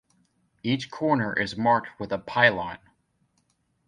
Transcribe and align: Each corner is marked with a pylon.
Each 0.63 0.89
corner 0.89 1.31
is 1.31 1.55
marked 1.55 1.99
with 1.99 2.11
a 2.11 2.17
pylon. 2.17 2.79